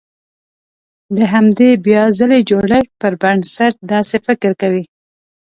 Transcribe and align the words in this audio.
د 1.15 1.17
همدې 1.33 1.69
بيا 1.85 2.03
ځلې 2.19 2.39
جوړښت 2.49 2.91
پر 3.01 3.13
بنسټ 3.21 3.73
داسې 3.91 4.15
فکر 4.27 4.51
کوي. 4.61 4.83